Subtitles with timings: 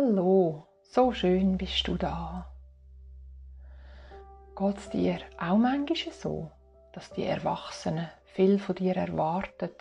[0.00, 2.46] Hallo, so schön bist du da.
[4.56, 6.52] Geht's dir auch manchmal so,
[6.92, 9.72] dass die Erwachsenen viel von dir erwarten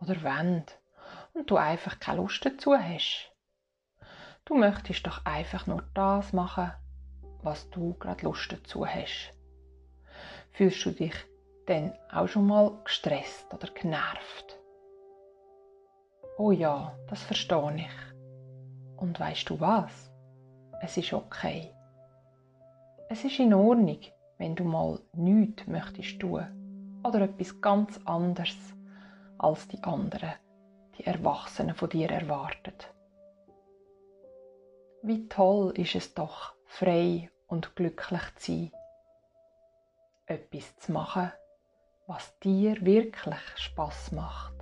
[0.00, 0.64] oder wollen
[1.34, 3.34] und du einfach keine Lust dazu hast?
[4.46, 6.72] Du möchtest doch einfach nur das machen,
[7.42, 9.34] was du gerade Lust dazu hast.
[10.52, 11.14] Fühlst du dich
[11.68, 14.58] denn auch schon mal gestresst oder genervt?
[16.38, 18.09] Oh ja, das verstehe ich.
[19.00, 20.10] Und weißt du was?
[20.82, 21.74] Es ist okay.
[23.08, 23.98] Es ist in Ordnung,
[24.38, 28.56] wenn du mal nichts möchtest tun oder etwas ganz anderes
[29.38, 30.34] als die anderen,
[30.98, 32.74] die Erwachsenen von dir erwarten.
[35.02, 38.72] Wie toll ist es doch, frei und glücklich zu sein.
[40.26, 41.32] Etwas zu machen,
[42.06, 44.54] was dir wirklich Spaß macht.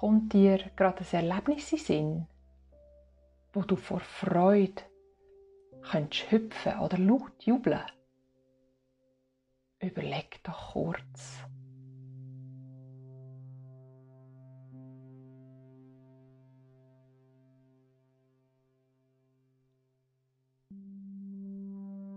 [0.00, 2.26] Kommt dir gerade ein Erlebnis in Sinn,
[3.52, 4.82] wo du vor Freude
[5.82, 7.80] könntest hüpfen oder laut jubeln.
[9.80, 11.38] Überleg doch kurz.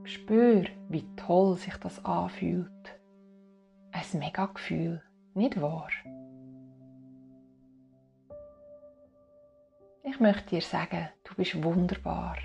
[0.04, 2.72] Spür, wie toll sich das anfühlt.
[3.92, 5.04] Ein mega Gefühl,
[5.36, 5.90] nicht wahr?
[10.18, 12.38] Ich möchte dir sagen, du bist wunderbar.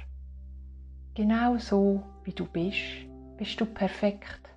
[1.15, 4.51] Genau so, wie du bist, bist du perfekt.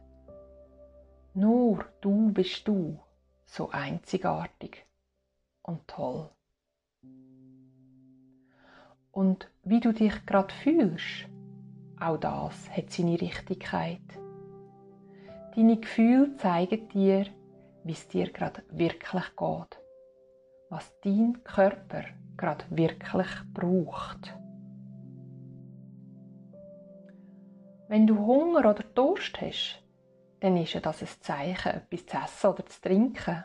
[1.34, 3.00] Nur du bist du,
[3.46, 4.86] so einzigartig
[5.62, 6.30] und toll.
[9.14, 11.30] Und wie du dich gerade fühlst,
[11.98, 14.20] auch das hat seine Richtigkeit.
[15.56, 17.28] Deine Gefühle zeigen dir,
[17.86, 19.80] wie es dir gerade wirklich geht,
[20.70, 22.04] was dein Körper
[22.38, 24.38] gerade wirklich braucht.
[27.88, 29.84] Wenn du Hunger oder Durst hast,
[30.40, 33.44] dann ist ja das ein Zeichen, etwas zu essen oder zu trinken.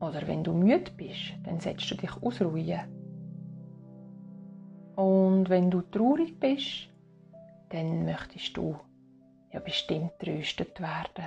[0.00, 2.80] Oder wenn du müde bist, dann setzt du dich ausruhen.
[4.96, 6.88] Und wenn du traurig bist,
[7.70, 8.76] dann möchtest du
[9.52, 11.26] ja bestimmt tröstet werden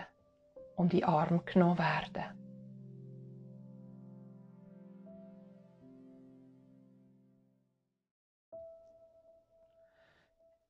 [0.75, 2.42] und in Arm genommen werden.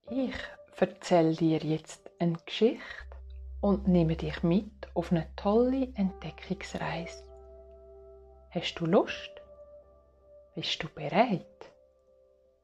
[0.10, 0.36] Ich
[0.78, 2.84] erzähle dir jetzt eine Geschichte
[3.62, 7.24] und nehme dich mit auf eine tolle Entdeckungsreise.
[8.50, 9.32] Hast du Lust?
[10.56, 11.72] Bist du bereit?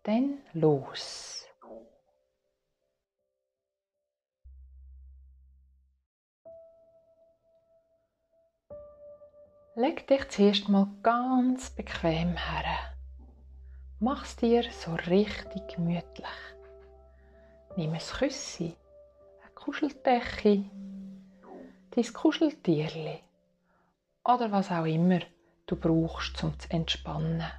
[0.04, 1.46] Dann los!
[9.76, 12.96] Leg dich zuerst mal ganz bequem her.
[14.00, 16.28] Mach's dir so richtig gemütlich.
[17.79, 18.75] Nimm ein Küssi,
[19.41, 20.66] eine Kuscheldecke,
[21.91, 23.23] dein Kuscheltierli
[24.25, 25.22] oder was auch immer
[25.66, 27.50] du brauchst, um zu entspannen.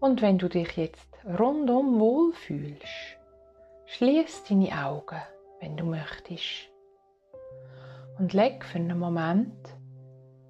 [0.00, 1.06] Und wenn du dich jetzt
[1.38, 3.18] rundum wohlfühlst,
[3.84, 5.20] schließ deine Augen,
[5.60, 6.70] wenn du möchtest.
[8.18, 9.68] Und leg für einen Moment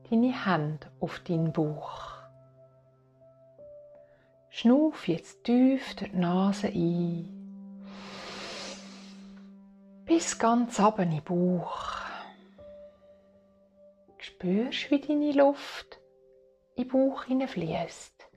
[0.08, 2.11] deine Hände auf deinen Bauch.
[4.62, 7.84] Schnuff jetzt tief durch die Nase ein.
[10.04, 11.96] Bis ganz runter in den Bauch.
[14.18, 15.98] Spürst, wie deine Luft
[16.76, 18.28] in den Bauch hineinfließt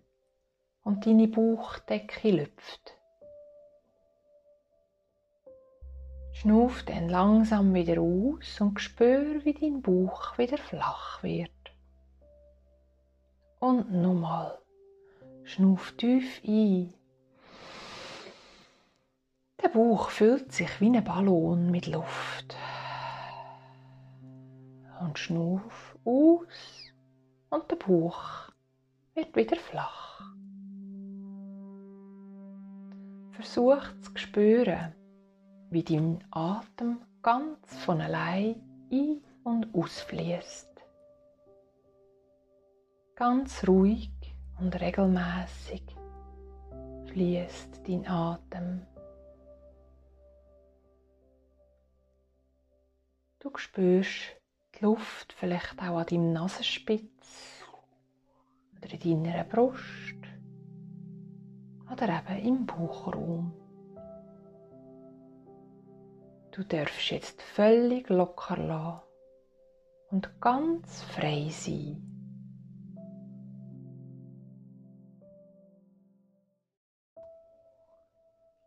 [0.81, 2.97] und deine Bauchdecke lüpft.
[6.31, 11.51] Schnuff dann langsam wieder aus und spür, wie dein Bauch wieder flach wird.
[13.59, 14.64] Und nochmal.
[15.47, 16.91] Schnuff tief ein.
[19.61, 22.57] Der Bauch füllt sich wie ein Ballon mit Luft.
[24.99, 26.91] Und schnuff aus
[27.51, 28.49] und der Bauch
[29.13, 30.33] wird wieder flach.
[33.29, 34.95] Versuch zu spüren,
[35.69, 40.71] wie dein Atem ganz von allein ein- und ausfließt.
[43.15, 44.09] Ganz ruhig
[44.59, 45.83] und regelmäßig
[47.07, 48.85] fließt dein Atem.
[53.39, 54.35] Du spürst
[54.75, 57.63] die Luft vielleicht auch an deinem Nasenspitz
[58.75, 60.17] oder in deiner Brust
[61.91, 63.53] oder eben im Bauchraum.
[66.51, 69.01] Du darfst jetzt völlig locker lassen
[70.09, 72.14] und ganz frei sein.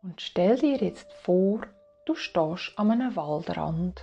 [0.09, 1.61] Und stell dir jetzt vor,
[2.05, 4.01] du stehst an einem Waldrand.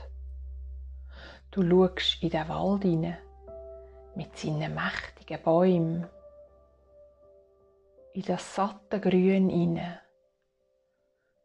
[1.51, 3.19] Du schaust in den Wald hinein
[4.15, 6.07] mit seinen mächtigen Bäumen
[8.13, 9.99] in das satte Grün hinein.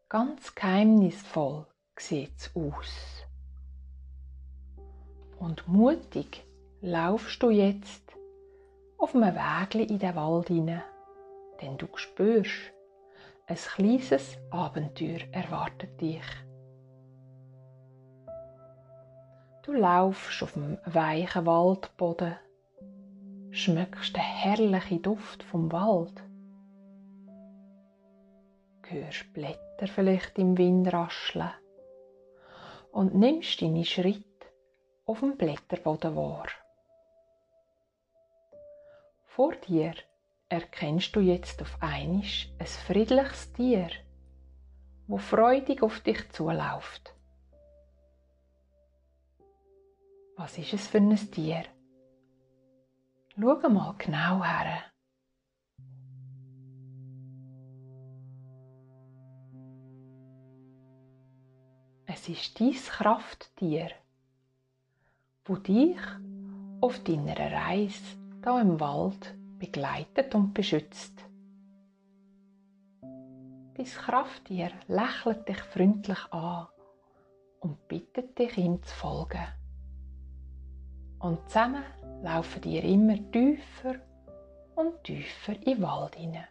[0.10, 1.66] Ganz geheimnisvoll
[1.98, 3.26] sieht's aus.
[5.40, 6.46] Und mutig
[6.82, 8.16] laufst du jetzt
[9.00, 10.84] auf einem Weg in den Wald hinein,
[11.62, 12.72] denn du spürst,
[13.48, 16.26] ein kleines Abenteuer erwartet dich.
[19.64, 22.36] Du laufst auf dem weichen Waldboden,
[23.52, 26.24] schmeckst den herrlichen Duft vom Wald,
[28.92, 31.52] hörst Blätter vielleicht im Wind rascheln
[32.92, 34.26] und nimmst deine Schritte
[35.06, 36.48] auf dem Blätterboden wahr.
[39.28, 39.94] Vor dir
[40.52, 43.90] erkennst du jetzt auf einisch ein friedliches Tier,
[45.08, 47.16] wo freudig auf dich zuläuft.
[50.36, 51.64] Was ist es für ein Tier?
[53.40, 54.84] Schau mal genau her.
[62.08, 63.92] Es ist dein Krafttier,
[65.46, 65.98] wo dich
[66.82, 71.14] auf deiner Reise da im Wald begleitet und beschützt.
[73.76, 76.68] Dein Krafttier lächelt dich freundlich an
[77.60, 79.48] und bittet dich, ihm zu folgen.
[81.20, 81.84] Und zusammen
[82.24, 83.96] laufen ihr immer tiefer
[84.76, 86.48] und tiefer in den Wald hinein.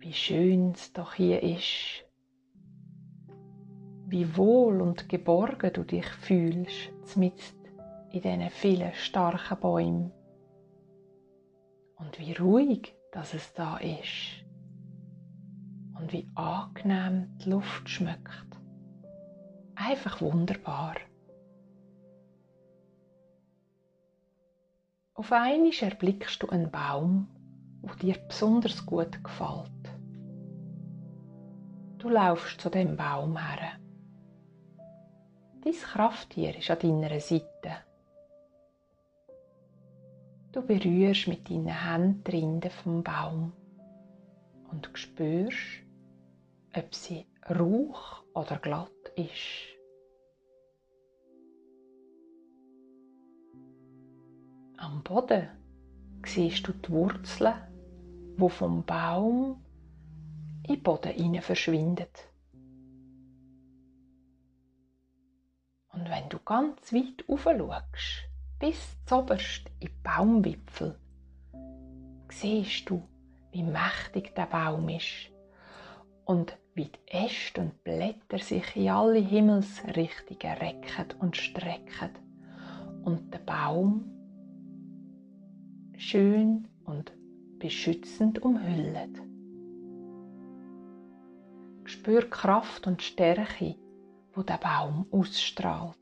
[0.00, 2.04] Wie schön es doch hier ist
[4.12, 7.61] wie wohl und geborgen du dich fühlst, mitten
[8.12, 10.12] in diesen vielen starken Bäumen.
[11.96, 14.44] Und wie ruhig, dass es da ist.
[15.98, 18.46] Und wie angenehm die Luft schmeckt.
[19.74, 20.96] Einfach wunderbar.
[25.14, 27.28] Auf einmal erblickst du einen Baum,
[27.82, 29.70] der dir besonders gut gefällt.
[31.98, 33.78] Du laufst zu dem Baum her.
[35.62, 37.91] Dein Krafttier ist an deiner Seite.
[40.52, 43.54] Du berührst mit deinen Händen die Rinde vom Baum
[44.70, 45.82] und spürst,
[46.76, 49.72] ob sie rauch oder glatt ist.
[54.76, 55.48] Am Boden
[56.26, 57.54] siehst du die Wurzeln,
[58.36, 59.64] wo vom Baum
[60.68, 62.08] in den Boden verschwinden.
[65.94, 68.31] Und wenn du ganz weit rauf schaust,
[68.62, 70.96] bis zoberst in die Baumwipfel,
[72.30, 73.02] siehst du,
[73.50, 75.32] wie mächtig der Baum ist
[76.24, 82.10] und wie die Äste und Blätter sich in alle Himmelsrichtungen recken und strecken
[83.02, 84.04] und der Baum
[85.96, 87.12] schön und
[87.58, 89.20] beschützend umhüllet.
[91.84, 93.74] Spür Kraft und Stärke
[94.34, 96.01] wo der Baum ausstrahlt.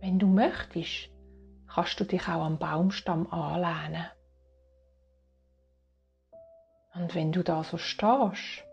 [0.00, 1.10] Wenn du möchtest,
[1.68, 4.06] kannst du dich auch am Baumstamm anlehnen.
[6.94, 8.64] Und wenn du da so stehst,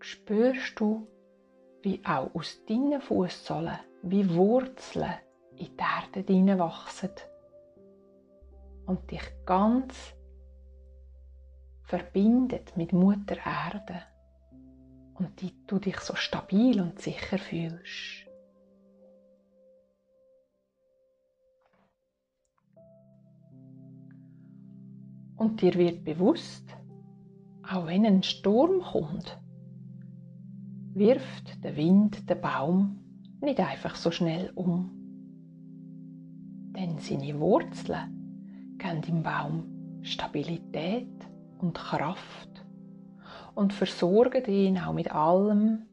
[0.00, 1.06] spürst du,
[1.82, 5.14] wie auch aus deinen Fußsohlen wie Wurzeln
[5.56, 7.10] in die Erde wachsen
[8.86, 10.14] und dich ganz
[11.82, 14.02] verbindet mit Mutter Erde
[15.14, 18.29] und die du dich so stabil und sicher fühlst.
[25.40, 26.66] Und dir wird bewusst,
[27.66, 29.40] auch wenn ein Sturm kommt,
[30.92, 32.98] wirft der Wind den Baum
[33.40, 34.90] nicht einfach so schnell um.
[36.76, 41.08] Denn seine Wurzeln geben dem Baum Stabilität
[41.56, 42.66] und Kraft
[43.54, 45.86] und versorgen ihn auch mit allem,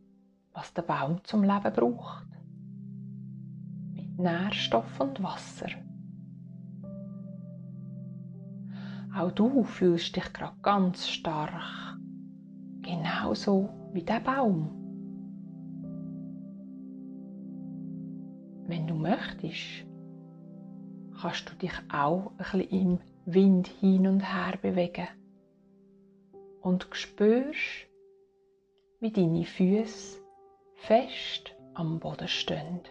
[0.51, 2.27] was der Baum zum Leben braucht.
[3.93, 5.69] Mit Nährstoff und Wasser.
[9.17, 11.97] Auch du fühlst dich gerade ganz stark,
[12.83, 14.69] genauso wie der Baum.
[18.67, 19.87] Wenn du möchtest,
[21.19, 25.07] kannst du dich auch ein bisschen im Wind hin und her bewegen
[26.61, 27.87] und spürst,
[28.99, 30.19] wie deine Füße
[30.75, 32.81] fest am Boden stehen.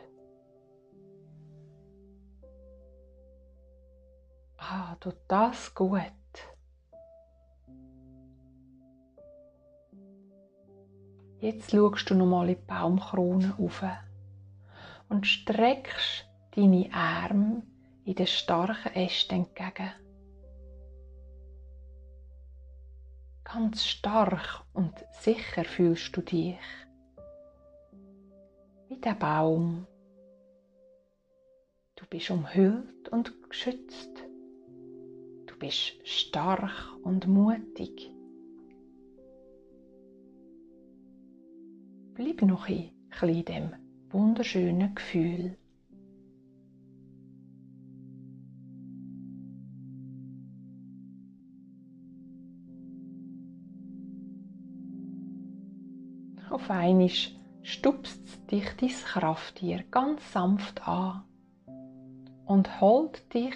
[4.69, 6.01] Ah, tut das gut.
[11.39, 13.85] Jetzt schaust du nochmal in die Baumkrone auf
[15.09, 17.63] und streckst deine Arme
[18.05, 19.93] in den starken Ästen entgegen.
[23.45, 26.59] Ganz stark und sicher fühlst du dich.
[28.89, 29.87] Wie der Baum.
[31.95, 34.26] Du bist umhüllt und geschützt.
[35.59, 36.71] Bist stark
[37.03, 38.11] und mutig.
[42.13, 43.73] Bleib noch ein bisschen dem
[44.11, 45.57] wunderschönen Gefühl.
[56.51, 57.11] Auf einmal
[57.63, 61.25] stupst dich dein Krafttier ganz sanft an
[62.45, 63.55] und holt dich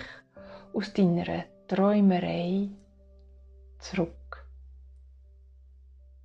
[0.72, 2.68] aus deiner Träumerei
[3.78, 4.44] zurück.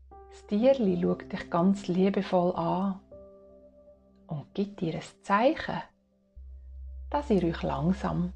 [0.10, 3.00] Das Tierli schaut dich ganz liebevoll an
[4.26, 5.84] und gibt dir ein Zeichen,
[7.12, 8.34] dass ihr euch langsam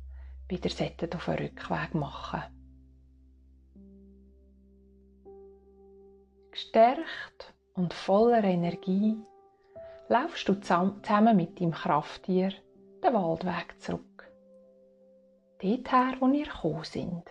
[0.50, 0.70] wieder
[1.16, 2.44] auf einen Rückweg machen
[6.52, 9.18] Gestärkt und voller Energie
[10.10, 12.54] laufst du zusammen mit deinem Krafttier
[13.04, 14.29] den Waldweg zurück.
[15.62, 17.24] Dorthin, wo ihr gekommen sind.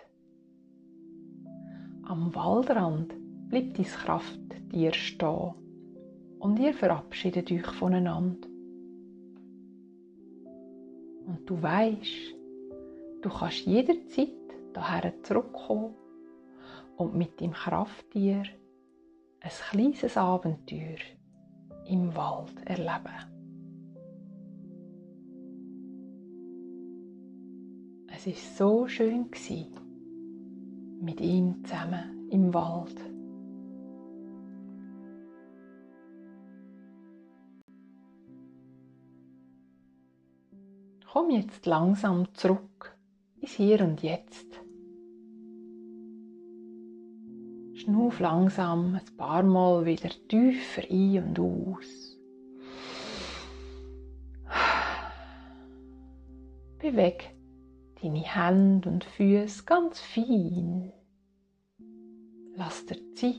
[2.03, 3.15] Am Waldrand
[3.49, 5.55] bleibt dein Krafttier stehen
[6.37, 8.47] und ihr verabschiedet euch voneinander.
[11.25, 12.35] Und du weißt,
[13.21, 14.29] du kannst jederzeit
[14.73, 15.95] daher zurückkommen
[16.97, 18.43] und mit dem Krafttier
[19.41, 20.99] ein kleines Abenteuer
[21.87, 23.38] im Wald erleben.
[28.21, 29.31] Es ist so schön
[30.99, 32.97] mit ihm zusammen im Wald.
[41.09, 42.93] Komm jetzt langsam zurück
[43.39, 44.47] ins Hier und Jetzt.
[47.75, 52.19] Schnuff langsam ein paar Mal wieder tiefer ein und aus.
[56.79, 57.38] Beweg
[58.01, 60.91] deine Hände und Füße ganz fein.
[62.55, 63.35] Lass dir Zeit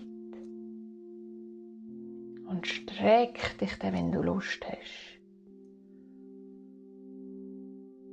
[2.48, 5.20] und streck dich dann, wenn du Lust hast.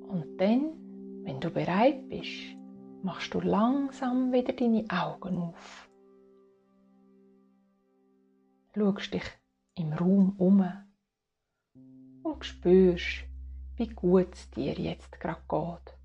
[0.10, 2.58] Und dann, wenn du bereit bist,
[3.04, 5.88] machst du langsam wieder deine Augen auf
[8.78, 9.24] schaust dich
[9.76, 10.64] im Raum um
[12.24, 13.24] und spürst,
[13.76, 15.97] wie gut es dir jetzt gerade geht.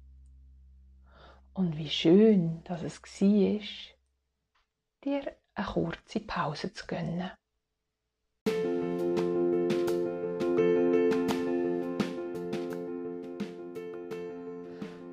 [1.54, 3.60] Und wie schön, dass es war,
[5.04, 7.30] dir eine kurze Pause zu gönnen.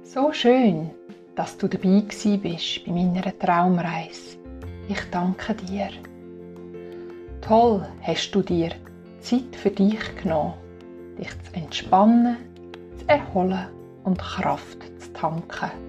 [0.03, 0.91] So schön,
[1.35, 4.37] dass du dabei bist bei meiner Traumreise.
[4.87, 5.89] Ich danke dir.
[7.41, 8.71] Toll hast du dir
[9.19, 10.53] Zeit für dich genommen,
[11.17, 12.37] dich zu entspannen,
[12.97, 13.67] zu erholen
[14.03, 15.88] und Kraft zu tanken.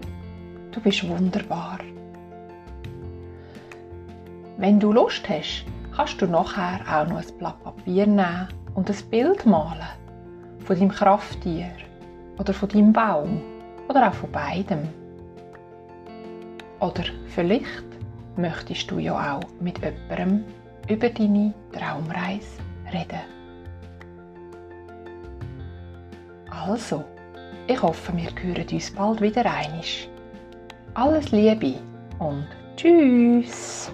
[0.72, 1.78] Du bist wunderbar.
[4.56, 5.64] Wenn du Lust hast,
[5.96, 9.88] kannst du nachher auch noch ein Blatt Papier nehmen und ein Bild malen
[10.64, 11.72] von deinem Krafttier
[12.38, 13.40] oder von deinem Baum
[13.88, 14.88] oder auch von beidem.
[16.78, 17.84] Oder vielleicht
[18.36, 20.44] möchtest du ja auch mit jemandem
[20.88, 22.60] über deine Traumreise
[22.92, 23.20] reden.
[26.50, 27.04] Also,
[27.66, 30.09] ich hoffe, wir hören uns bald wieder einig.
[30.94, 31.74] Alles Liebe
[32.18, 33.92] und Tschüss!